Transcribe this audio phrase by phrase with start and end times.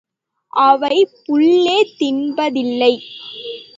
[0.53, 2.93] அவை புல்லே தின்பதில்லை.